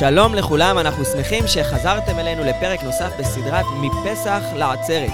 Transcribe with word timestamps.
שלום 0.00 0.34
לכולם, 0.34 0.78
אנחנו 0.78 1.04
שמחים 1.04 1.46
שחזרתם 1.46 2.18
אלינו 2.18 2.44
לפרק 2.44 2.82
נוסף 2.82 3.12
בסדרת 3.18 3.64
מפסח 3.80 4.42
לעצרת. 4.56 5.10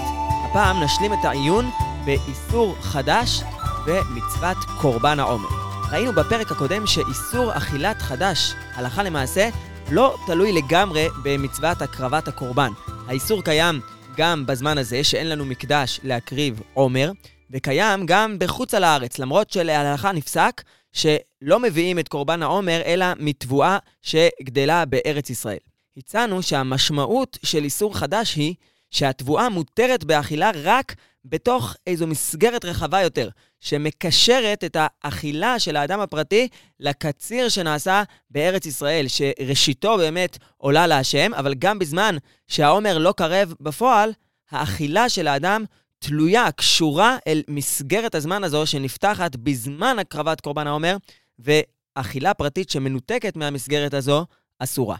הפעם 0.49 0.83
נשלים 0.83 1.13
את 1.13 1.25
העיון 1.25 1.69
באיסור 2.05 2.75
חדש 2.81 3.41
במצוות 3.85 4.57
קורבן 4.81 5.19
העומר. 5.19 5.47
ראינו 5.91 6.13
בפרק 6.13 6.51
הקודם 6.51 6.87
שאיסור 6.87 7.57
אכילת 7.57 8.01
חדש, 8.01 8.53
הלכה 8.75 9.03
למעשה, 9.03 9.49
לא 9.91 10.15
תלוי 10.27 10.51
לגמרי 10.51 11.07
במצוות 11.23 11.81
הקרבת 11.81 12.27
הקורבן. 12.27 12.71
האיסור 13.07 13.43
קיים 13.43 13.81
גם 14.17 14.45
בזמן 14.45 14.77
הזה, 14.77 15.03
שאין 15.03 15.29
לנו 15.29 15.45
מקדש 15.45 15.99
להקריב 16.03 16.61
עומר, 16.73 17.11
וקיים 17.51 18.05
גם 18.05 18.39
בחוץ 18.39 18.73
על 18.73 18.83
הארץ, 18.83 19.19
למרות 19.19 19.49
שלהלכה 19.49 20.11
נפסק 20.11 20.61
שלא 20.97 21.59
מביאים 21.59 21.99
את 21.99 22.07
קורבן 22.07 22.43
העומר, 22.43 22.81
אלא 22.85 23.05
מתבואה 23.19 23.77
שגדלה 24.01 24.85
בארץ 24.85 25.29
ישראל. 25.29 25.57
הצענו 25.97 26.43
שהמשמעות 26.43 27.37
של 27.45 27.63
איסור 27.63 27.97
חדש 27.97 28.35
היא 28.35 28.55
שהתבואה 28.91 29.49
מותרת 29.49 30.03
באכילה 30.03 30.51
רק 30.63 30.95
בתוך 31.25 31.75
איזו 31.87 32.07
מסגרת 32.07 32.65
רחבה 32.65 33.01
יותר, 33.01 33.29
שמקשרת 33.59 34.63
את 34.63 34.77
האכילה 34.79 35.59
של 35.59 35.75
האדם 35.75 35.99
הפרטי 35.99 36.47
לקציר 36.79 37.49
שנעשה 37.49 38.03
בארץ 38.29 38.65
ישראל, 38.65 39.07
שראשיתו 39.07 39.97
באמת 39.97 40.37
עולה 40.57 40.87
להשם, 40.87 41.33
אבל 41.33 41.53
גם 41.53 41.79
בזמן 41.79 42.17
שהעומר 42.47 42.97
לא 42.97 43.13
קרב 43.17 43.53
בפועל, 43.61 44.11
האכילה 44.51 45.09
של 45.09 45.27
האדם 45.27 45.65
תלויה, 45.99 46.51
קשורה 46.51 47.17
אל 47.27 47.43
מסגרת 47.47 48.15
הזמן 48.15 48.43
הזו 48.43 48.65
שנפתחת 48.65 49.35
בזמן 49.35 49.99
הקרבת 49.99 50.41
קורבן 50.41 50.67
העומר, 50.67 50.97
ואכילה 51.39 52.33
פרטית 52.33 52.69
שמנותקת 52.69 53.35
מהמסגרת 53.35 53.93
הזו 53.93 54.25
אסורה. 54.59 54.97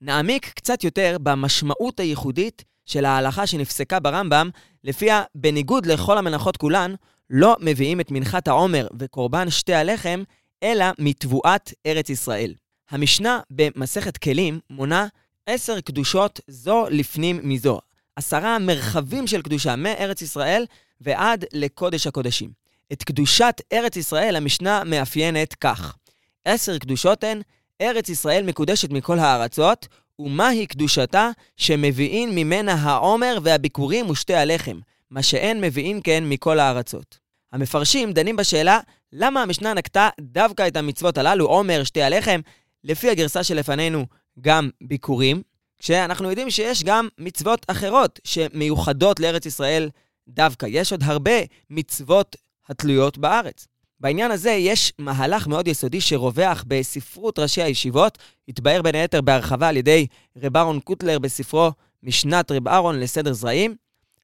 נעמיק 0.00 0.46
קצת 0.46 0.84
יותר 0.84 1.16
במשמעות 1.22 2.00
הייחודית 2.00 2.64
של 2.86 3.04
ההלכה 3.04 3.46
שנפסקה 3.46 4.00
ברמב"ם, 4.00 4.50
לפיה 4.84 5.22
בניגוד 5.34 5.86
לכל 5.86 6.18
המנחות 6.18 6.56
כולן, 6.56 6.94
לא 7.30 7.56
מביאים 7.60 8.00
את 8.00 8.10
מנחת 8.10 8.48
העומר 8.48 8.86
וקורבן 8.98 9.50
שתי 9.50 9.74
הלחם, 9.74 10.22
אלא 10.62 10.84
מתבואת 10.98 11.72
ארץ 11.86 12.10
ישראל. 12.10 12.54
המשנה 12.90 13.40
במסכת 13.50 14.16
כלים 14.16 14.60
מונה 14.70 15.06
עשר 15.46 15.80
קדושות 15.80 16.40
זו 16.48 16.86
לפנים 16.90 17.40
מזו. 17.42 17.80
עשרה 18.16 18.58
מרחבים 18.58 19.26
של 19.26 19.42
קדושה 19.42 19.76
מארץ 19.76 20.22
ישראל 20.22 20.66
ועד 21.00 21.44
לקודש 21.52 22.06
הקודשים. 22.06 22.50
את 22.92 23.04
קדושת 23.04 23.60
ארץ 23.72 23.96
ישראל 23.96 24.36
המשנה 24.36 24.84
מאפיינת 24.84 25.54
כך: 25.54 25.96
עשר 26.44 26.78
קדושות 26.78 27.24
הן, 27.24 27.40
ארץ 27.80 28.08
ישראל 28.08 28.42
מקודשת 28.44 28.90
מכל 28.90 29.18
הארצות, 29.18 29.88
ומהי 30.18 30.66
קדושתה 30.66 31.30
שמביאים 31.56 32.34
ממנה 32.34 32.74
העומר 32.74 33.38
והביכורים 33.42 34.10
ושתי 34.10 34.34
הלחם, 34.34 34.80
מה 35.10 35.22
שאין 35.22 35.60
מביאים 35.60 36.00
כן 36.00 36.24
מכל 36.28 36.58
הארצות. 36.58 37.18
המפרשים 37.52 38.12
דנים 38.12 38.36
בשאלה 38.36 38.80
למה 39.12 39.42
המשנה 39.42 39.74
נקטה 39.74 40.08
דווקא 40.20 40.68
את 40.68 40.76
המצוות 40.76 41.18
הללו, 41.18 41.46
עומר, 41.46 41.84
שתי 41.84 42.02
הלחם, 42.02 42.40
לפי 42.84 43.10
הגרסה 43.10 43.44
שלפנינו 43.44 44.06
גם 44.40 44.70
ביכורים, 44.80 45.42
כשאנחנו 45.78 46.30
יודעים 46.30 46.50
שיש 46.50 46.84
גם 46.84 47.08
מצוות 47.18 47.66
אחרות 47.68 48.20
שמיוחדות 48.24 49.20
לארץ 49.20 49.46
ישראל 49.46 49.90
דווקא. 50.28 50.66
יש 50.70 50.92
עוד 50.92 51.02
הרבה 51.02 51.40
מצוות 51.70 52.36
התלויות 52.68 53.18
בארץ. 53.18 53.66
בעניין 54.00 54.30
הזה 54.30 54.50
יש 54.50 54.92
מהלך 54.98 55.46
מאוד 55.46 55.68
יסודי 55.68 56.00
שרווח 56.00 56.64
בספרות 56.66 57.38
ראשי 57.38 57.62
הישיבות, 57.62 58.18
התבהר 58.48 58.82
בין 58.82 58.94
היתר 58.94 59.20
בהרחבה 59.20 59.68
על 59.68 59.76
ידי 59.76 60.06
רב 60.36 60.56
אהרון 60.56 60.80
קוטלר 60.80 61.18
בספרו 61.18 61.70
משנת 62.02 62.50
רב 62.52 62.68
אהרון 62.68 63.00
לסדר 63.00 63.32
זרעים. 63.32 63.76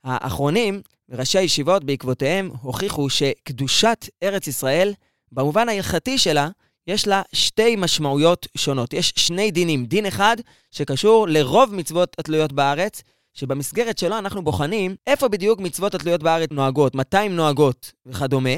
האחרונים, 0.04 0.82
ראשי 1.10 1.38
הישיבות 1.38 1.84
בעקבותיהם, 1.84 2.50
הוכיחו 2.62 3.10
שקדושת 3.10 4.08
ארץ 4.22 4.46
ישראל, 4.46 4.92
במובן 5.32 5.68
ההלכתי 5.68 6.18
שלה, 6.18 6.48
יש 6.86 7.08
לה 7.08 7.22
שתי 7.32 7.76
משמעויות 7.76 8.46
שונות. 8.56 8.92
יש 8.92 9.12
שני 9.16 9.50
דינים. 9.50 9.86
דין 9.86 10.06
אחד 10.06 10.36
שקשור 10.70 11.28
לרוב 11.28 11.74
מצוות 11.74 12.16
התלויות 12.18 12.52
בארץ, 12.52 13.02
שבמסגרת 13.34 13.98
שלו 13.98 14.18
אנחנו 14.18 14.42
בוחנים 14.42 14.96
איפה 15.06 15.28
בדיוק 15.28 15.60
מצוות 15.60 15.94
התלויות 15.94 16.22
בארץ 16.22 16.48
נוהגות, 16.52 16.94
מתי 16.94 17.16
הן 17.16 17.32
נוהגות 17.36 17.92
וכדומה. 18.06 18.50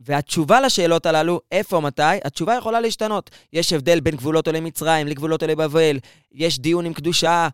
והתשובה 0.00 0.60
לשאלות 0.60 1.06
הללו, 1.06 1.40
איפה, 1.52 1.80
מתי, 1.80 2.02
התשובה 2.24 2.54
יכולה 2.54 2.80
להשתנות. 2.80 3.30
יש 3.52 3.72
הבדל 3.72 4.00
בין 4.00 4.16
גבולות 4.16 4.46
עולי 4.46 4.60
מצרים 4.60 5.06
לגבולות 5.06 5.42
עולי 5.42 5.54
בבל, 5.54 5.98
יש 6.32 6.58
דיון 6.58 6.86
עם 6.86 6.92
קדושה, 6.92 7.48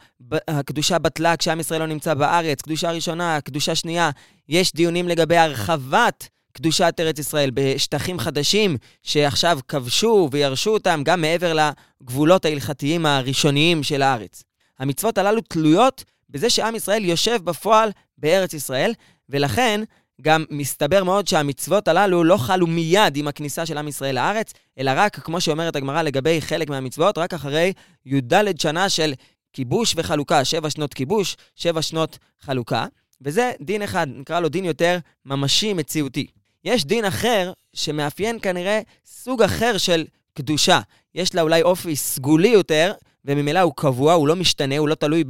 הקדושה 0.48 0.98
בטלה 0.98 1.37
כשעם 1.37 1.60
ישראל 1.60 1.81
לא 1.81 1.87
נמצא 1.87 2.14
בארץ, 2.14 2.62
קדושה 2.62 2.91
ראשונה, 2.91 3.41
קדושה 3.41 3.75
שנייה, 3.75 4.10
יש 4.48 4.72
דיונים 4.72 5.08
לגבי 5.08 5.37
הרחבת 5.37 6.28
קדושת 6.56 6.94
ארץ 7.00 7.19
ישראל 7.19 7.50
בשטחים 7.55 8.19
חדשים 8.19 8.77
שעכשיו 9.03 9.59
כבשו 9.69 10.28
וירשו 10.33 10.71
אותם 10.71 11.03
גם 11.05 11.21
מעבר 11.21 11.71
לגבולות 12.03 12.44
ההלכתיים 12.44 13.06
הראשוניים 13.06 13.83
של 13.83 14.03
הארץ. 14.03 14.43
המצוות 14.78 15.19
הללו 15.19 15.41
תלויות 15.41 16.05
בזה 16.31 16.50
שעם 16.50 16.75
ישראל 16.75 17.05
יושב 17.05 17.39
בפועל 17.44 17.91
בארץ 18.19 18.55
ישראל, 18.55 18.93
ולכן 19.28 19.81
גם 20.22 20.44
מסתבר 20.50 21.05
מאוד 21.05 21.28
שהמצוות 21.28 21.89
הללו 21.89 22.25
לא 22.25 22.37
חלו 22.37 22.67
מיד 22.67 23.17
עם 23.17 23.28
הכניסה 23.28 23.67
של 23.67 23.78
עם 23.78 23.88
ישראל 23.88 24.15
לארץ, 24.15 24.53
אלא 24.78 24.91
רק, 24.94 25.19
כמו 25.19 25.41
שאומרת 25.41 25.77
הגמרא 25.77 26.03
לגבי 26.03 26.41
חלק 26.41 26.71
מהמצוות, 26.71 27.19
רק 27.19 27.34
אחרי 27.34 27.73
י"ד 28.06 28.61
שנה 28.61 28.88
של 28.88 29.12
כיבוש 29.53 29.94
וחלוקה, 29.97 30.44
שבע 30.44 30.71
שנות 30.71 30.94
כיבוש, 30.94 31.37
שבע 31.55 31.83
שנות 31.83 32.19
חלוקה. 32.41 32.87
וזה 33.21 33.53
דין 33.61 33.83
אחד, 33.83 34.06
נקרא 34.11 34.41
לו 34.41 34.49
דין 34.49 34.65
יותר 34.65 34.99
ממשי, 35.25 35.73
מציאותי. 35.73 36.27
יש 36.66 36.84
דין 36.84 37.04
אחר 37.04 37.53
שמאפיין 37.72 38.38
כנראה 38.43 38.81
סוג 39.06 39.43
אחר 39.43 39.78
של 39.78 40.04
קדושה. 40.34 40.81
יש 41.15 41.34
לה 41.34 41.43
אולי 41.43 41.62
אופי 41.62 41.97
סגולי 41.97 42.49
יותר, 42.49 42.93
וממילא 43.25 43.60
הוא 43.60 43.72
קבוע, 43.77 44.12
הוא 44.12 44.28
לא 44.28 44.37
משתנה, 44.37 44.78
הוא 44.78 44.88
לא 44.88 44.94
תלוי 44.94 45.25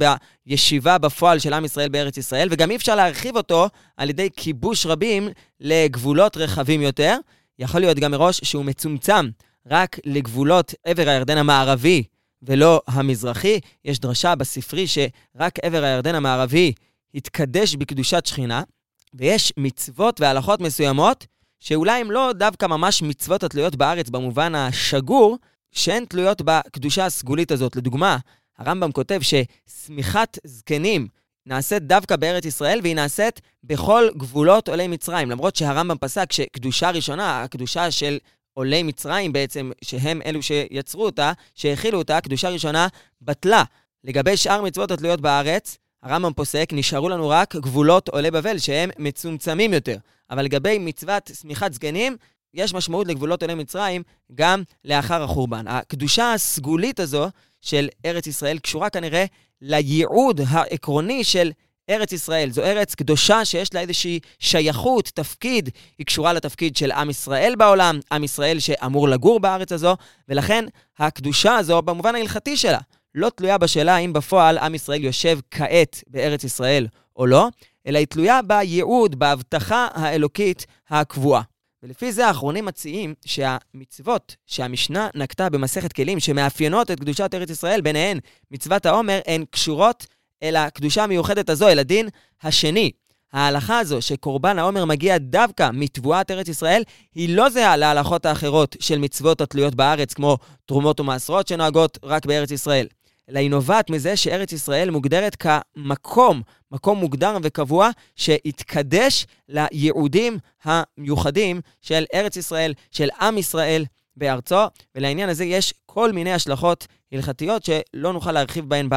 בישיבה 0.45 0.97
בפועל 0.97 1.39
של 1.39 1.53
עם 1.53 1.65
ישראל 1.65 1.89
בארץ 1.89 2.17
ישראל, 2.17 2.47
וגם 2.51 2.71
אי 2.71 2.75
אפשר 2.75 2.95
להרחיב 2.95 3.37
אותו 3.37 3.67
על 3.97 4.09
ידי 4.09 4.29
כיבוש 4.35 4.85
רבים 4.85 5.29
לגבולות 5.59 6.37
רחבים 6.37 6.81
יותר. 6.81 7.17
יכול 7.59 7.81
להיות 7.81 7.99
גם 7.99 8.11
מראש 8.11 8.39
שהוא 8.43 8.65
מצומצם 8.65 9.29
רק 9.65 9.99
לגבולות 10.05 10.73
עבר 10.83 11.09
הירדן 11.09 11.37
המערבי 11.37 12.03
ולא 12.43 12.81
המזרחי. 12.87 13.59
יש 13.85 13.99
דרשה 13.99 14.35
בספרי 14.35 14.87
שרק 14.87 15.59
עבר 15.61 15.83
הירדן 15.83 16.15
המערבי 16.15 16.73
התקדש 17.15 17.75
בקדושת 17.75 18.25
שכינה, 18.25 18.63
ויש 19.13 19.53
מצוות 19.57 20.21
והלכות 20.21 20.61
מסוימות 20.61 21.25
שאולי 21.59 22.01
הן 22.01 22.07
לא 22.07 22.31
דווקא 22.33 22.65
ממש 22.65 23.01
מצוות 23.01 23.43
התלויות 23.43 23.75
בארץ 23.75 24.09
במובן 24.09 24.55
השגור, 24.55 25.37
שהן 25.71 26.05
תלויות 26.05 26.41
בקדושה 26.45 27.05
הסגולית 27.05 27.51
הזאת. 27.51 27.75
לדוגמה, 27.75 28.17
הרמב"ם 28.57 28.91
כותב 28.91 29.19
ששמיכת 29.21 30.37
זקנים 30.43 31.07
נעשית 31.45 31.83
דווקא 31.83 32.15
בארץ 32.15 32.45
ישראל, 32.45 32.79
והיא 32.83 32.95
נעשית 32.95 33.41
בכל 33.63 34.09
גבולות 34.17 34.69
עולי 34.69 34.87
מצרים. 34.87 35.31
למרות 35.31 35.55
שהרמב"ם 35.55 35.97
פסק 35.97 36.31
שקדושה 36.31 36.89
ראשונה, 36.89 37.43
הקדושה 37.43 37.91
של 37.91 38.17
עולי 38.53 38.83
מצרים 38.83 39.33
בעצם, 39.33 39.71
שהם 39.81 40.21
אלו 40.25 40.41
שיצרו 40.41 41.05
אותה, 41.05 41.31
שהכילו 41.55 41.97
אותה, 41.97 42.21
קדושה 42.21 42.49
ראשונה 42.49 42.87
בטלה. 43.21 43.63
לגבי 44.03 44.37
שאר 44.37 44.61
מצוות 44.61 44.91
התלויות 44.91 45.21
בארץ, 45.21 45.77
הרמב"ם 46.07 46.33
פוסק, 46.33 46.69
נשארו 46.71 47.09
לנו 47.09 47.29
רק 47.29 47.55
גבולות 47.55 48.09
עולי 48.09 48.31
בבל, 48.31 48.57
שהם 48.57 48.89
מצומצמים 48.99 49.73
יותר. 49.73 49.97
אבל 50.29 50.43
לגבי 50.43 50.77
מצוות 50.79 51.31
שמיכת 51.41 51.73
זקנים, 51.73 52.17
יש 52.53 52.73
משמעות 52.73 53.07
לגבולות 53.07 53.43
עולי 53.43 53.55
מצרים 53.55 54.03
גם 54.35 54.63
לאחר 54.85 55.23
החורבן. 55.23 55.67
הקדושה 55.67 56.33
הסגולית 56.33 56.99
הזו 56.99 57.27
של 57.61 57.89
ארץ 58.05 58.27
ישראל 58.27 58.59
קשורה 58.59 58.89
כנראה 58.89 59.25
לייעוד 59.61 60.41
העקרוני 60.47 61.23
של 61.23 61.51
ארץ 61.89 62.11
ישראל. 62.11 62.49
זו 62.51 62.61
ארץ 62.61 62.95
קדושה 62.95 63.45
שיש 63.45 63.73
לה 63.73 63.79
איזושהי 63.79 64.19
שייכות, 64.39 65.11
תפקיד. 65.13 65.69
היא 65.97 66.05
קשורה 66.05 66.33
לתפקיד 66.33 66.77
של 66.77 66.91
עם 66.91 67.09
ישראל 67.09 67.53
בעולם, 67.57 67.99
עם 68.11 68.23
ישראל 68.23 68.59
שאמור 68.59 69.09
לגור 69.09 69.39
בארץ 69.39 69.71
הזו, 69.71 69.95
ולכן 70.29 70.65
הקדושה 70.99 71.55
הזו, 71.55 71.81
במובן 71.81 72.15
ההלכתי 72.15 72.57
שלה, 72.57 72.79
לא 73.17 73.29
תלויה 73.29 73.57
בשאלה 73.57 73.95
האם 73.95 74.13
בפועל 74.13 74.57
עם 74.57 74.75
ישראל 74.75 75.03
יושב 75.03 75.39
כעת 75.51 76.03
בארץ 76.07 76.43
ישראל 76.43 76.87
או 77.15 77.25
לא, 77.25 77.47
אלא 77.87 77.97
היא 77.97 78.07
תלויה 78.07 78.41
בייעוד, 78.41 79.19
בהבטחה 79.19 79.87
האלוקית 79.93 80.65
הקבועה. 80.89 81.41
ולפי 81.83 82.11
זה 82.11 82.27
האחרונים 82.27 82.65
מציעים 82.65 83.13
שהמצוות 83.25 84.35
שהמשנה 84.45 85.09
נקטה 85.15 85.49
במסכת 85.49 85.93
כלים 85.93 86.19
שמאפיינות 86.19 86.91
את 86.91 86.99
קדושת 86.99 87.33
ארץ 87.33 87.49
ישראל, 87.49 87.81
ביניהן 87.81 88.19
מצוות 88.51 88.85
העומר, 88.85 89.19
הן 89.27 89.45
קשורות 89.49 90.07
אל 90.43 90.55
הקדושה 90.55 91.03
המיוחדת 91.03 91.49
הזו, 91.49 91.67
אל 91.67 91.79
הדין 91.79 92.09
השני. 92.43 92.91
ההלכה 93.33 93.79
הזו 93.79 94.01
שקורבן 94.01 94.59
העומר 94.59 94.85
מגיע 94.85 95.17
דווקא 95.17 95.69
מתבואת 95.73 96.31
ארץ 96.31 96.47
ישראל, 96.47 96.83
היא 97.15 97.35
לא 97.35 97.49
זהה 97.49 97.77
להלכות 97.77 98.25
האחרות 98.25 98.75
של 98.79 98.99
מצוות 98.99 99.41
התלויות 99.41 99.75
בארץ, 99.75 100.13
כמו 100.13 100.37
תרומות 100.65 100.99
ומעשרות 100.99 101.47
שנוהגות 101.47 101.97
רק 102.03 102.25
בארץ 102.25 102.51
ישראל. 102.51 102.87
אלא 103.29 103.39
היא 103.39 103.49
נובעת 103.49 103.89
מזה 103.89 104.17
שארץ 104.17 104.51
ישראל 104.51 104.89
מוגדרת 104.89 105.35
כמקום, 105.35 106.41
מקום 106.71 106.97
מוגדר 106.97 107.37
וקבוע, 107.43 107.89
שהתקדש 108.15 109.25
לייעודים 109.49 110.37
המיוחדים 110.63 111.61
של 111.81 112.05
ארץ 112.13 112.35
ישראל, 112.35 112.73
של 112.91 113.09
עם 113.21 113.37
ישראל 113.37 113.85
בארצו, 114.17 114.61
ולעניין 114.95 115.29
הזה 115.29 115.45
יש 115.45 115.73
כל 115.85 116.11
מיני 116.11 116.33
השלכות 116.33 116.87
הלכתיות 117.11 117.63
שלא 117.65 118.13
נוכל 118.13 118.31
להרחיב 118.31 118.69
בהן 118.69 118.89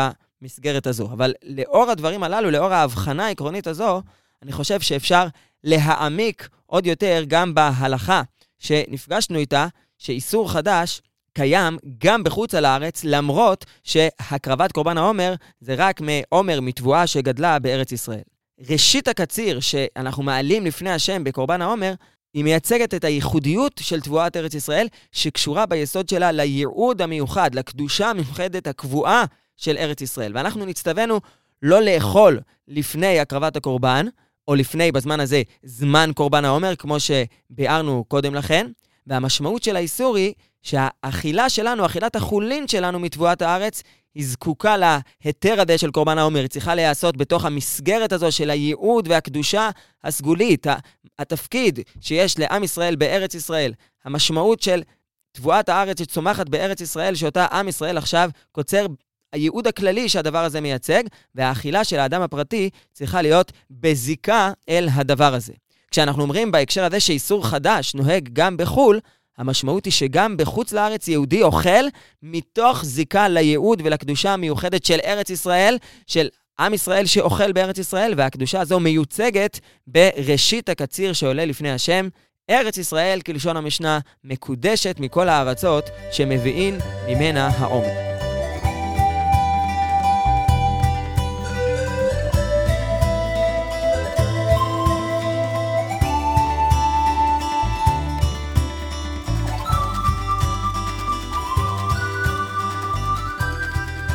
במסגרת 0.43 0.87
הזו. 0.87 1.06
אבל 1.12 1.35
לאור 1.43 1.91
הדברים 1.91 2.23
הללו, 2.23 2.50
לאור 2.50 2.73
ההבחנה 2.73 3.26
העקרונית 3.26 3.67
הזו, 3.67 4.03
אני 4.43 4.53
חושב 4.53 4.81
שאפשר 4.81 5.26
להעמיק 5.65 6.49
עוד 6.67 6.87
יותר 6.87 7.23
גם 7.29 7.55
בהלכה 7.55 8.23
שנפגשנו 8.59 9.38
איתה, 9.38 9.67
שאיסור 9.99 10.53
חדש 10.53 11.03
קיים 11.32 11.79
גם 11.99 12.25
בחוץ 12.25 12.55
על 12.55 12.65
הארץ, 12.65 13.05
למרות 13.05 13.65
שהקרבת 13.85 14.73
קורבן 14.73 14.99
העומר 14.99 15.35
זה 15.61 15.75
רק 15.79 16.00
מעומר, 16.00 16.61
מתבואה 16.61 17.06
שגדלה 17.06 17.59
בארץ 17.59 17.93
ישראל. 17.93 18.23
ראשית 18.71 19.09
הקציר 19.09 19.61
שאנחנו 19.61 20.23
מעלים 20.23 20.67
לפני 20.67 20.91
השם 20.91 21.25
בקורבן 21.25 21.62
העומר, 21.62 21.94
היא 22.35 22.44
מייצגת 22.44 22.94
את 22.94 23.05
הייחודיות 23.05 23.81
של 23.81 24.00
תבואת 24.00 24.37
ארץ 24.37 24.55
ישראל, 24.55 24.87
שקשורה 25.12 25.67
ביסוד 25.67 26.09
שלה 26.09 26.32
לייעוד 26.32 27.03
המיוחד, 27.03 27.55
לקדושה 27.55 28.11
המיוחדת 28.11 28.67
הקבועה 28.67 29.25
של 29.56 29.76
ארץ 29.76 30.00
ישראל. 30.00 30.33
ואנחנו 30.35 30.65
נצטווינו 30.65 31.21
לא 31.62 31.83
לאכול 31.83 32.41
לפני 32.69 33.21
הקרבת 33.21 33.56
הקורבן, 33.56 34.06
או 34.49 34.55
לפני, 34.55 34.93
בזמן 34.93 35.21
הזה, 35.21 35.43
זמן 35.62 36.11
קורבן 36.15 36.44
העומר, 36.44 36.76
כמו 36.76 36.97
שביארנו 37.00 38.05
קודם 38.09 38.35
לכן. 38.35 38.67
והמשמעות 39.06 39.62
של 39.62 39.76
האיסור 39.76 40.17
היא 40.17 40.35
שהאכילה 40.62 41.49
שלנו, 41.49 41.87
אכילת 41.87 42.17
החולין 42.17 42.69
שלנו 42.69 42.99
מתבואת 42.99 43.43
הארץ, 43.43 43.83
היא 44.15 44.27
זקוקה 44.27 44.77
להיתר 44.77 45.61
הזה 45.61 45.79
של 45.79 45.91
קורבן 45.91 46.19
העומר. 46.19 46.41
היא 46.41 46.49
צריכה 46.49 46.75
להיעשות 46.75 47.17
בתוך 47.17 47.45
המסגרת 47.45 48.12
הזו 48.12 48.33
של 48.33 48.51
הייעוד 48.51 49.09
והקדושה 49.09 49.71
הסגולית, 50.05 50.67
התפקיד 51.19 51.81
שיש 52.01 52.39
לעם 52.39 52.65
ישראל 52.65 52.97
בארץ 52.97 53.35
ישראל, 53.35 53.73
המשמעות 54.05 54.62
של 54.62 54.83
תבואת 55.33 55.69
הארץ 55.69 55.99
שצומחת 55.99 56.49
בארץ 56.49 56.81
ישראל, 56.81 57.15
שאותה 57.15 57.47
עם 57.53 57.69
ישראל 57.69 57.99
עכשיו 57.99 58.31
קוצר 58.53 58.87
הייעוד 59.33 59.67
הכללי 59.67 60.09
שהדבר 60.09 60.45
הזה 60.45 60.61
מייצג, 60.61 61.03
והאכילה 61.35 61.85
של 61.85 61.99
האדם 61.99 62.23
הפרטי 62.23 62.71
צריכה 62.93 63.23
להיות 63.23 63.53
בזיקה 63.71 64.53
אל 64.69 64.89
הדבר 64.93 65.35
הזה. 65.35 65.53
כשאנחנו 65.91 66.23
אומרים 66.23 66.53
בהקשר 66.53 66.85
הזה 66.85 67.01
שאיסור 67.01 67.47
חדש 67.47 67.95
נוהג 67.95 68.29
גם 68.33 68.57
בחו"ל, 68.57 69.01
המשמעות 69.40 69.84
היא 69.84 69.92
שגם 69.92 70.37
בחוץ 70.37 70.72
לארץ 70.72 71.08
יהודי 71.08 71.42
אוכל 71.42 71.84
מתוך 72.22 72.84
זיקה 72.84 73.28
לייעוד 73.28 73.82
ולקדושה 73.84 74.32
המיוחדת 74.32 74.84
של 74.84 74.98
ארץ 75.04 75.31
ישראל, 75.31 75.78
של 76.06 76.28
עם 76.60 76.75
ישראל 76.75 77.06
שאוכל 77.06 77.52
בארץ 77.52 77.78
ישראל, 77.78 78.14
והקדושה 78.16 78.60
הזו 78.60 78.81
מיוצגת 78.81 79.60
בראשית 79.87 80.69
הקציר 80.69 81.12
שעולה 81.12 81.44
לפני 81.44 81.70
השם. 81.70 82.08
ארץ 82.50 82.78
ישראל, 82.78 83.20
כלשון 83.20 83.56
המשנה, 83.56 83.98
מקודשת 84.25 84.96
מכל 85.00 85.28
הארצות 85.28 85.84
שמביאים 86.12 86.78
ממנה 87.08 87.48
העומר. 87.48 88.10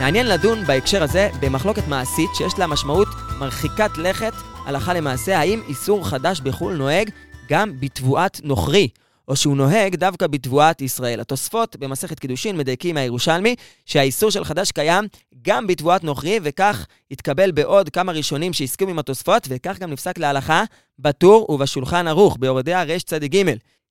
מעניין 0.05 0.27
לדון 0.27 0.65
בהקשר 0.65 1.03
הזה 1.03 1.29
במחלוקת 1.41 1.87
מעשית 1.87 2.29
שיש 2.33 2.59
לה 2.59 2.67
משמעות 2.67 3.07
מרחיקת 3.39 3.97
לכת 3.97 4.33
הלכה 4.65 4.93
למעשה, 4.93 5.39
האם 5.39 5.61
איסור 5.67 6.07
חדש 6.07 6.39
בחו"ל 6.39 6.75
נוהג 6.75 7.09
גם 7.49 7.79
בתבואת 7.79 8.39
נוכרי, 8.43 8.87
או 9.27 9.35
שהוא 9.35 9.57
נוהג 9.57 9.95
דווקא 9.95 10.27
בתבואת 10.27 10.81
ישראל. 10.81 11.19
התוספות 11.19 11.75
במסכת 11.75 12.19
קידושין 12.19 12.57
מדייקים 12.57 12.95
מהירושלמי 12.95 13.55
שהאיסור 13.85 14.31
של 14.31 14.43
חדש 14.43 14.71
קיים 14.71 15.07
גם 15.41 15.67
בתבואת 15.67 16.03
נוכרי, 16.03 16.39
וכך 16.43 16.85
התקבל 17.11 17.51
בעוד 17.51 17.89
כמה 17.89 18.11
ראשונים 18.11 18.53
שהסכימו 18.53 18.91
עם 18.91 18.99
התוספות, 18.99 19.47
וכך 19.49 19.79
גם 19.79 19.91
נפסק 19.91 20.17
להלכה 20.17 20.63
בטור 20.99 21.51
ובשולחן 21.51 22.07
ערוך, 22.07 22.37
ביורדיה 22.39 22.83
רצ"ג. 22.83 23.43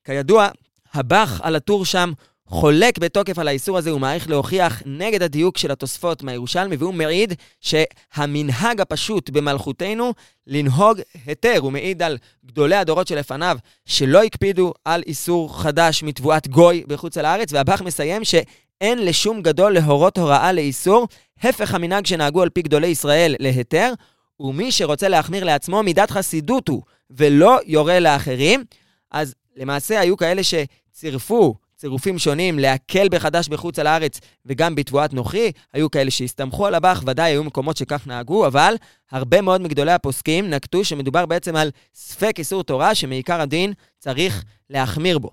כידוע, 0.04 0.48
הבח 0.94 1.40
על 1.42 1.56
הטור 1.56 1.84
שם 1.84 2.12
חולק 2.48 2.98
בתוקף 2.98 3.38
על 3.38 3.48
האיסור 3.48 3.78
הזה, 3.78 3.90
הוא 3.90 4.00
מעריך 4.00 4.30
להוכיח 4.30 4.82
נגד 4.86 5.22
הדיוק 5.22 5.58
של 5.58 5.70
התוספות 5.70 6.22
מהירושלמי, 6.22 6.76
והוא 6.76 6.94
מעיד 6.94 7.34
שהמנהג 7.60 8.80
הפשוט 8.80 9.30
במלכותנו 9.30 10.12
לנהוג 10.46 11.00
היתר. 11.26 11.58
הוא 11.58 11.72
מעיד 11.72 12.02
על 12.02 12.18
גדולי 12.46 12.76
הדורות 12.76 13.08
שלפניו, 13.08 13.58
שלא 13.86 14.22
הקפידו 14.22 14.72
על 14.84 15.02
איסור 15.06 15.62
חדש 15.62 16.02
מתבואת 16.02 16.48
גוי 16.48 16.84
בחוץ 16.86 17.18
על 17.18 17.24
הארץ, 17.24 17.52
והבח 17.52 17.82
מסיים 17.82 18.24
שאין 18.24 18.98
לשום 19.04 19.42
גדול 19.42 19.74
להורות 19.74 20.18
הוראה 20.18 20.52
לאיסור, 20.52 21.08
הפך 21.40 21.74
המנהג 21.74 22.06
שנהגו 22.06 22.42
על 22.42 22.50
פי 22.50 22.62
גדולי 22.62 22.86
ישראל 22.86 23.36
להיתר, 23.40 23.92
ומי 24.40 24.72
שרוצה 24.72 25.08
להחמיר 25.08 25.44
לעצמו 25.44 25.82
מידת 25.82 26.10
חסידות 26.10 26.68
הוא, 26.68 26.82
ולא 27.10 27.58
יורה 27.66 28.00
לאחרים. 28.00 28.64
אז 29.10 29.34
למעשה 29.56 30.00
היו 30.00 30.16
כאלה 30.16 30.42
שצירפו 30.42 31.54
צירופים 31.84 32.18
שונים, 32.18 32.58
להקל 32.58 33.08
בחדש 33.10 33.48
בחוץ 33.48 33.78
על 33.78 33.86
הארץ 33.86 34.20
וגם 34.46 34.74
בתבואת 34.74 35.12
נוכרי. 35.12 35.52
היו 35.72 35.90
כאלה 35.90 36.10
שהסתמכו 36.10 36.66
על 36.66 36.74
הבח, 36.74 37.02
ודאי 37.06 37.30
היו 37.30 37.44
מקומות 37.44 37.76
שכך 37.76 38.06
נהגו, 38.06 38.46
אבל 38.46 38.74
הרבה 39.10 39.40
מאוד 39.40 39.60
מגדולי 39.60 39.92
הפוסקים 39.92 40.50
נקטו 40.50 40.84
שמדובר 40.84 41.26
בעצם 41.26 41.56
על 41.56 41.70
ספק 41.94 42.38
איסור 42.38 42.62
תורה, 42.62 42.94
שמעיקר 42.94 43.40
הדין 43.40 43.72
צריך 43.98 44.44
להחמיר 44.70 45.18
בו. 45.18 45.30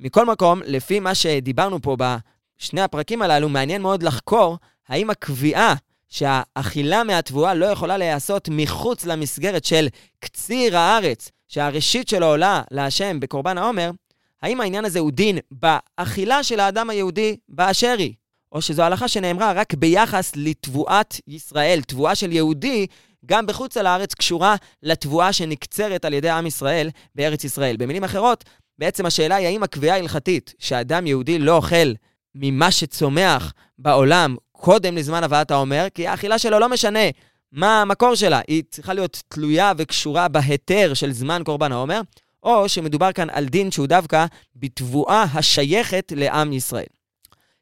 מכל 0.00 0.26
מקום, 0.26 0.60
לפי 0.64 1.00
מה 1.00 1.14
שדיברנו 1.14 1.82
פה 1.82 1.96
בשני 1.98 2.80
הפרקים 2.80 3.22
הללו, 3.22 3.48
מעניין 3.48 3.82
מאוד 3.82 4.02
לחקור 4.02 4.58
האם 4.88 5.10
הקביעה 5.10 5.74
שהאכילה 6.08 7.04
מהתבואה 7.04 7.54
לא 7.54 7.66
יכולה 7.66 7.96
להיעשות 7.96 8.48
מחוץ 8.52 9.06
למסגרת 9.06 9.64
של 9.64 9.88
קציר 10.20 10.78
הארץ, 10.78 11.30
שהראשית 11.48 12.08
שלו 12.08 12.26
עולה 12.26 12.62
להשם 12.70 13.20
בקורבן 13.20 13.58
העומר, 13.58 13.90
האם 14.42 14.60
העניין 14.60 14.84
הזה 14.84 14.98
הוא 14.98 15.10
דין 15.10 15.38
באכילה 15.50 16.42
של 16.42 16.60
האדם 16.60 16.90
היהודי 16.90 17.36
באשר 17.48 17.94
היא, 17.98 18.14
או 18.52 18.62
שזו 18.62 18.82
הלכה 18.82 19.08
שנאמרה 19.08 19.52
רק 19.52 19.74
ביחס 19.74 20.32
לתבואת 20.36 21.14
ישראל, 21.28 21.80
תבואה 21.82 22.14
של 22.14 22.32
יהודי, 22.32 22.86
גם 23.26 23.46
בחוץ 23.46 23.76
על 23.76 23.86
הארץ 23.86 24.14
קשורה 24.14 24.56
לתבואה 24.82 25.32
שנקצרת 25.32 26.04
על 26.04 26.14
ידי 26.14 26.30
עם 26.30 26.46
ישראל 26.46 26.90
בארץ 27.14 27.44
ישראל. 27.44 27.76
במילים 27.76 28.04
אחרות, 28.04 28.44
בעצם 28.78 29.06
השאלה 29.06 29.34
היא 29.34 29.46
האם 29.46 29.62
הקביעה 29.62 29.96
ההלכתית 29.96 30.54
שאדם 30.58 31.06
יהודי 31.06 31.38
לא 31.38 31.56
אוכל 31.56 31.92
ממה 32.34 32.70
שצומח 32.70 33.52
בעולם 33.78 34.36
קודם 34.52 34.96
לזמן 34.96 35.24
הבאת 35.24 35.50
העומר, 35.50 35.86
כי 35.94 36.06
האכילה 36.06 36.38
שלו 36.38 36.58
לא 36.58 36.68
משנה 36.68 37.00
מה 37.52 37.82
המקור 37.82 38.14
שלה, 38.14 38.40
היא 38.48 38.62
צריכה 38.70 38.94
להיות 38.94 39.22
תלויה 39.28 39.72
וקשורה 39.76 40.28
בהיתר 40.28 40.94
של 40.94 41.12
זמן 41.12 41.42
קורבן 41.44 41.72
העומר, 41.72 42.00
או 42.46 42.68
שמדובר 42.68 43.12
כאן 43.12 43.30
על 43.30 43.44
דין 43.44 43.70
שהוא 43.70 43.86
דווקא 43.86 44.26
בתבואה 44.56 45.22
השייכת 45.34 46.12
לעם 46.16 46.52
ישראל. 46.52 46.86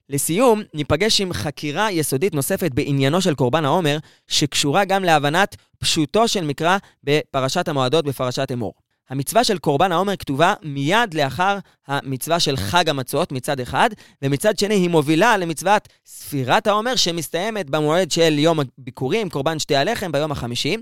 לסיום, 0.09 0.63
ניפגש 0.75 1.21
עם 1.21 1.33
חקירה 1.33 1.93
יסודית 1.93 2.35
נוספת 2.35 2.71
בעניינו 2.75 3.21
של 3.21 3.35
קורבן 3.35 3.65
העומר, 3.65 3.99
שקשורה 4.29 4.85
גם 4.85 5.05
להבנת 5.05 5.57
פשוטו 5.79 6.29
של 6.29 6.45
מקרא 6.45 6.79
בפרשת 7.05 7.69
המועדות 7.69 8.05
בפרשת 8.05 8.53
אמור. 8.53 8.75
המצווה 9.11 9.45
של 9.45 9.59
קורבן 9.59 9.93
העומר 9.93 10.17
כתובה 10.17 10.55
מיד 10.63 11.15
לאחר 11.15 11.59
המצווה 11.87 12.41
של 12.41 12.57
חג 12.57 12.89
המצות 12.89 13.33
מצד 13.33 13.61
אחד, 13.61 13.91
ומצד 14.23 14.59
שני 14.59 14.75
היא 14.75 14.91
מובילה 14.91 15.37
למצוות 15.37 15.89
ספירת 16.07 16.67
העומר 16.67 16.97
שמסתיימת 16.97 17.71
במועד 17.71 18.11
של 18.11 18.39
יום 18.39 18.61
הביקורים, 18.61 19.31
קורבן 19.31 19.59
שתי 19.59 19.77
הלחם 19.77 20.13
ביום 20.13 20.33
החמישי. 20.33 20.77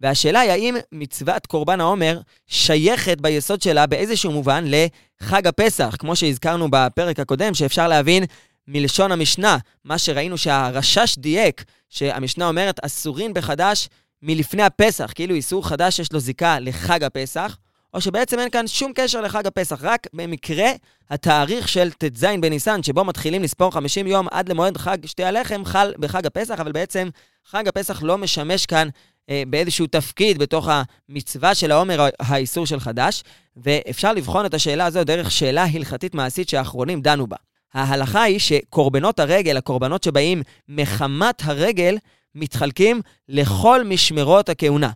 והשאלה 0.00 0.40
היא 0.40 0.50
האם 0.50 0.76
מצוות 0.92 1.46
קורבן 1.46 1.80
העומר 1.80 2.20
שייכת 2.46 3.20
ביסוד 3.20 3.62
שלה 3.62 3.86
באיזשהו 3.86 4.32
מובן 4.32 4.64
לחג 4.66 5.46
הפסח, 5.46 5.96
כמו 5.98 6.16
שהזכרנו 6.16 6.68
בפרק 6.70 7.20
הקודם, 7.20 7.54
שאפשר 7.54 7.88
להבין 7.88 8.24
מלשון 8.68 9.12
המשנה, 9.12 9.58
מה 9.84 9.98
שראינו 9.98 10.38
שהרשש 10.38 11.18
דייק, 11.18 11.64
שהמשנה 11.88 12.48
אומרת 12.48 12.84
אסורים 12.84 13.34
בחדש 13.34 13.88
מלפני 14.22 14.62
הפסח, 14.62 15.12
כאילו 15.14 15.34
איסור 15.34 15.68
חדש 15.68 15.98
יש 15.98 16.12
לו 16.12 16.20
זיקה 16.20 16.60
לחג 16.60 17.04
הפסח, 17.04 17.56
או 17.94 18.00
שבעצם 18.00 18.38
אין 18.38 18.50
כאן 18.50 18.66
שום 18.66 18.92
קשר 18.94 19.20
לחג 19.20 19.46
הפסח, 19.46 19.78
רק 19.82 20.06
במקרה 20.12 20.70
התאריך 21.10 21.68
של 21.68 21.90
ט"ז 21.92 22.24
בניסן, 22.40 22.82
שבו 22.82 23.04
מתחילים 23.04 23.42
לספור 23.42 23.70
50 23.70 24.06
יום 24.06 24.26
עד 24.30 24.48
למועד 24.48 24.76
חג 24.76 25.06
שתי 25.06 25.24
הלחם, 25.24 25.64
חל 25.64 25.92
בחג 25.98 26.26
הפסח, 26.26 26.60
אבל 26.60 26.72
בעצם 26.72 27.08
חג 27.50 27.68
הפסח 27.68 28.02
לא 28.02 28.18
משמש 28.18 28.66
כאן 28.66 28.88
אה, 29.30 29.42
באיזשהו 29.46 29.86
תפקיד 29.86 30.38
בתוך 30.38 30.68
המצווה 30.70 31.54
של 31.54 31.72
העומר, 31.72 32.08
האיסור 32.20 32.66
של 32.66 32.80
חדש, 32.80 33.22
ואפשר 33.56 34.12
לבחון 34.12 34.46
את 34.46 34.54
השאלה 34.54 34.86
הזו 34.86 35.04
דרך 35.04 35.30
שאלה 35.30 35.64
הלכתית 35.64 36.14
מעשית 36.14 36.48
שהאחרונים 36.48 37.00
דנו 37.00 37.26
בה. 37.26 37.36
ההלכה 37.74 38.22
היא 38.22 38.38
שקורבנות 38.38 39.20
הרגל, 39.20 39.56
הקורבנות 39.56 40.02
שבאים 40.02 40.42
מחמת 40.68 41.42
הרגל, 41.44 41.98
מתחלקים 42.34 43.00
לכל 43.28 43.84
משמרות 43.84 44.48
הכהונה. 44.48 44.90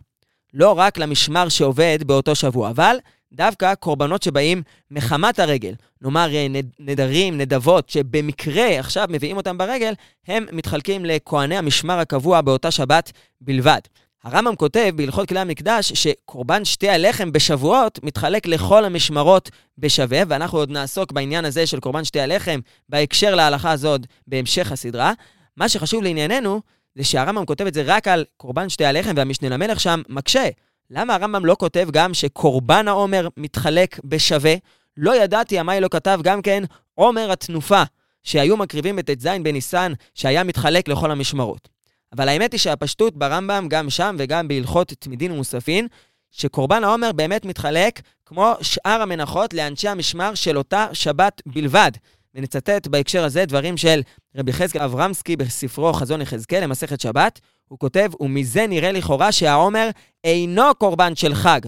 לא 0.53 0.71
רק 0.77 0.97
למשמר 0.97 1.49
שעובד 1.49 1.99
באותו 2.05 2.35
שבוע, 2.35 2.69
אבל 2.69 2.97
דווקא 3.33 3.75
קורבנות 3.75 4.23
שבאים 4.23 4.63
מחמת 4.91 5.39
הרגל, 5.39 5.73
נאמר 6.01 6.35
אה, 6.35 6.47
נדרים, 6.79 7.37
נדבות, 7.37 7.89
שבמקרה 7.89 8.79
עכשיו 8.79 9.07
מביאים 9.09 9.37
אותם 9.37 9.57
ברגל, 9.57 9.93
הם 10.27 10.45
מתחלקים 10.51 11.05
לכהני 11.05 11.57
המשמר 11.57 11.99
הקבוע 11.99 12.41
באותה 12.41 12.71
שבת 12.71 13.11
בלבד. 13.41 13.79
הרמב"ם 14.25 14.55
כותב 14.55 14.91
בהלכות 14.95 15.29
כלי 15.29 15.39
המקדש 15.39 15.93
שקורבן 15.93 16.65
שתי 16.65 16.89
הלחם 16.89 17.31
בשבועות 17.31 17.99
מתחלק 18.03 18.47
לכל 18.47 18.85
המשמרות 18.85 19.49
בשווה, 19.77 20.21
ואנחנו 20.27 20.57
עוד 20.57 20.71
נעסוק 20.71 21.11
בעניין 21.11 21.45
הזה 21.45 21.67
של 21.67 21.79
קורבן 21.79 22.03
שתי 22.03 22.19
הלחם 22.19 22.59
בהקשר 22.89 23.35
להלכה 23.35 23.71
הזאת 23.71 24.01
בהמשך 24.27 24.71
הסדרה. 24.71 25.13
מה 25.57 25.69
שחשוב 25.69 26.03
לענייננו 26.03 26.61
זה 26.95 27.03
שהרמב"ם 27.03 27.45
כותב 27.45 27.65
את 27.65 27.73
זה 27.73 27.83
רק 27.85 28.07
על 28.07 28.25
קורבן 28.37 28.69
שתי 28.69 28.85
הלחם, 28.85 29.13
והמשנה 29.15 29.49
למלך 29.49 29.79
שם 29.79 30.01
מקשה. 30.09 30.49
למה 30.89 31.15
הרמב"ם 31.15 31.45
לא 31.45 31.55
כותב 31.59 31.87
גם 31.91 32.13
שקורבן 32.13 32.87
העומר 32.87 33.27
מתחלק 33.37 33.99
בשווה? 34.03 34.53
לא 34.97 35.23
ידעתי, 35.23 35.59
עמי 35.59 35.79
לא 35.79 35.87
כתב 35.87 36.19
גם 36.23 36.41
כן 36.41 36.63
עומר 36.93 37.31
התנופה, 37.31 37.83
שהיו 38.23 38.57
מקריבים 38.57 38.95
בט"ז 38.95 39.27
בניסן, 39.43 39.93
שהיה 40.13 40.43
מתחלק 40.43 40.87
לכל 40.87 41.11
המשמרות. 41.11 41.74
אבל 42.15 42.29
האמת 42.29 42.51
היא 42.51 42.59
שהפשטות 42.59 43.17
ברמב"ם, 43.17 43.67
גם 43.69 43.89
שם 43.89 44.15
וגם 44.19 44.47
בהלכות 44.47 44.93
תמידין 44.99 45.31
ומוספין, 45.31 45.87
שקורבן 46.31 46.83
העומר 46.83 47.11
באמת 47.11 47.45
מתחלק 47.45 48.01
כמו 48.25 48.53
שאר 48.61 49.01
המנחות 49.01 49.53
לאנשי 49.53 49.87
המשמר 49.87 50.35
של 50.35 50.57
אותה 50.57 50.87
שבת 50.93 51.41
בלבד. 51.45 51.91
ונצטט 52.35 52.87
בהקשר 52.87 53.23
הזה 53.23 53.45
דברים 53.45 53.77
של 53.77 54.01
רבי 54.35 54.53
חזקאל 54.53 54.81
אברמסקי 54.81 55.35
בספרו 55.35 55.93
חזון 55.93 56.21
יחזקאל 56.21 56.63
למסכת 56.63 57.01
שבת. 57.01 57.39
הוא 57.67 57.79
כותב, 57.79 58.11
ומזה 58.19 58.67
נראה 58.67 58.91
לכאורה 58.91 59.31
שהעומר 59.31 59.89
אינו 60.23 60.75
קורבן 60.77 61.15
של 61.15 61.35
חג, 61.35 61.59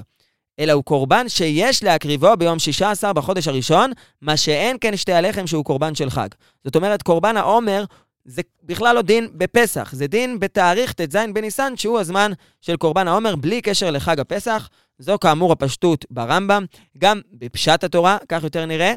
אלא 0.59 0.71
הוא 0.71 0.83
קורבן 0.83 1.29
שיש 1.29 1.83
להקריבו 1.83 2.37
ביום 2.37 2.59
16 2.59 3.13
בחודש 3.13 3.47
הראשון, 3.47 3.91
מה 4.21 4.37
שאין 4.37 4.77
כן 4.81 4.97
שתי 4.97 5.13
הלחם 5.13 5.47
שהוא 5.47 5.65
קורבן 5.65 5.95
של 5.95 6.09
חג. 6.09 6.27
זאת 6.63 6.75
אומרת, 6.75 7.01
קורבן 7.01 7.37
העומר 7.37 7.83
זה 8.27 8.41
בכלל 8.63 8.95
לא 8.95 9.01
דין 9.01 9.27
בפסח, 9.33 9.89
זה 9.93 10.07
דין 10.07 10.39
בתאריך 10.39 10.93
ט"ז 10.93 11.17
בניסן, 11.33 11.73
שהוא 11.77 11.99
הזמן 11.99 12.31
של 12.61 12.77
קורבן 12.77 13.07
העומר, 13.07 13.35
בלי 13.35 13.61
קשר 13.61 13.91
לחג 13.91 14.19
הפסח. 14.19 14.69
זו 14.99 15.17
כאמור 15.21 15.51
הפשטות 15.51 16.05
ברמב"ם, 16.09 16.65
גם 16.97 17.21
בפשט 17.31 17.83
התורה, 17.83 18.17
כך 18.29 18.43
יותר 18.43 18.65
נראה. 18.65 18.93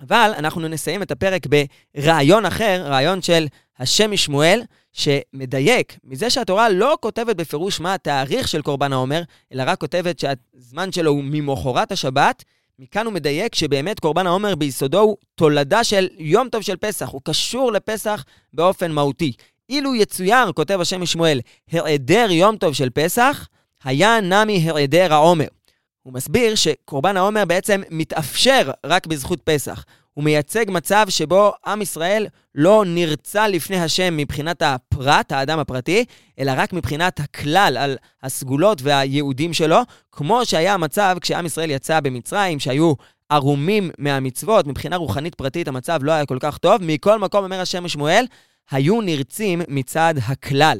אבל 0.00 0.32
אנחנו 0.38 0.68
נסיים 0.68 1.02
את 1.02 1.10
הפרק 1.10 1.42
ברעיון 1.46 2.46
אחר, 2.46 2.82
רעיון 2.86 3.22
של 3.22 3.46
השם 3.78 4.10
משמואל, 4.10 4.62
שמדייק 4.92 5.98
מזה 6.04 6.30
שהתורה 6.30 6.68
לא 6.68 6.98
כותבת 7.00 7.36
בפירוש 7.36 7.80
מה 7.80 7.94
התאריך 7.94 8.48
של 8.48 8.62
קורבן 8.62 8.92
העומר, 8.92 9.22
אלא 9.52 9.62
רק 9.66 9.80
כותבת 9.80 10.18
שהזמן 10.18 10.92
שלו 10.92 11.10
הוא 11.10 11.24
ממחרת 11.24 11.92
השבת. 11.92 12.44
מכאן 12.78 13.06
הוא 13.06 13.12
מדייק 13.12 13.54
שבאמת 13.54 14.00
קורבן 14.00 14.26
העומר 14.26 14.54
ביסודו 14.54 15.00
הוא 15.00 15.16
תולדה 15.34 15.84
של 15.84 16.08
יום 16.18 16.48
טוב 16.48 16.62
של 16.62 16.76
פסח, 16.76 17.08
הוא 17.08 17.20
קשור 17.24 17.72
לפסח 17.72 18.24
באופן 18.52 18.92
מהותי. 18.92 19.32
אילו 19.68 19.94
יצויר, 19.94 20.52
כותב 20.52 20.80
השם 20.80 21.00
משמואל, 21.00 21.40
היעדר 21.70 22.26
יום 22.30 22.56
טוב 22.56 22.74
של 22.74 22.90
פסח, 22.90 23.48
היה 23.84 24.20
נמי 24.20 24.70
היעדר 24.74 25.12
העומר. 25.12 25.46
הוא 26.02 26.12
מסביר 26.12 26.54
שקורבן 26.54 27.16
העומר 27.16 27.44
בעצם 27.44 27.82
מתאפשר 27.90 28.70
רק 28.86 29.06
בזכות 29.06 29.40
פסח. 29.44 29.84
הוא 30.14 30.24
מייצג 30.24 30.64
מצב 30.68 31.06
שבו 31.08 31.52
עם 31.66 31.82
ישראל 31.82 32.26
לא 32.54 32.84
נרצה 32.86 33.48
לפני 33.48 33.80
השם 33.80 34.16
מבחינת 34.16 34.62
הפרט, 34.62 35.32
האדם 35.32 35.58
הפרטי, 35.58 36.04
אלא 36.38 36.52
רק 36.56 36.72
מבחינת 36.72 37.20
הכלל 37.20 37.76
על 37.80 37.96
הסגולות 38.22 38.82
והייעודים 38.82 39.52
שלו, 39.52 39.78
כמו 40.12 40.46
שהיה 40.46 40.74
המצב 40.74 41.16
כשעם 41.20 41.46
ישראל 41.46 41.70
יצא 41.70 42.00
במצרים, 42.00 42.60
שהיו 42.60 42.92
ערומים 43.28 43.90
מהמצוות, 43.98 44.66
מבחינה 44.66 44.96
רוחנית 44.96 45.34
פרטית 45.34 45.68
המצב 45.68 46.00
לא 46.02 46.12
היה 46.12 46.26
כל 46.26 46.38
כך 46.40 46.58
טוב. 46.58 46.76
מכל 46.82 47.18
מקום, 47.18 47.44
אומר 47.44 47.60
השם 47.60 47.88
שמואל, 47.88 48.24
היו 48.70 49.00
נרצים 49.00 49.62
מצד 49.68 50.14
הכלל. 50.26 50.78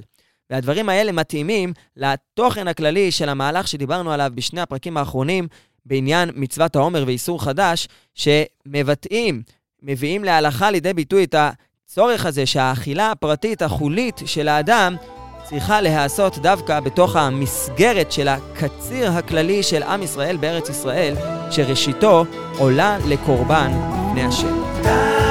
והדברים 0.50 0.88
האלה 0.88 1.12
מתאימים 1.12 1.72
לתוכן 1.96 2.68
הכללי 2.68 3.10
של 3.10 3.28
המהלך 3.28 3.68
שדיברנו 3.68 4.12
עליו 4.12 4.32
בשני 4.34 4.60
הפרקים 4.60 4.96
האחרונים 4.96 5.48
בעניין 5.86 6.30
מצוות 6.34 6.76
העומר 6.76 7.04
ואיסור 7.06 7.42
חדש, 7.42 7.88
שמבטאים, 8.14 9.42
מביאים 9.82 10.24
להלכה 10.24 10.70
לידי 10.70 10.92
ביטוי 10.94 11.24
את 11.24 11.34
הצורך 11.34 12.26
הזה 12.26 12.46
שהאכילה 12.46 13.10
הפרטית 13.10 13.62
החולית 13.62 14.20
של 14.26 14.48
האדם 14.48 14.96
צריכה 15.44 15.80
להיעשות 15.80 16.38
דווקא 16.38 16.80
בתוך 16.80 17.16
המסגרת 17.16 18.12
של 18.12 18.28
הקציר 18.28 19.10
הכללי 19.10 19.62
של 19.62 19.82
עם 19.82 20.02
ישראל 20.02 20.36
בארץ 20.36 20.68
ישראל, 20.68 21.14
שראשיתו 21.50 22.24
עולה 22.58 22.98
לקורבן 23.08 23.70
לפני 24.08 24.24
השם. 24.24 25.21